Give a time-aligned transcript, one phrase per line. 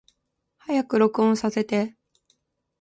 [0.57, 1.95] 早く録音させて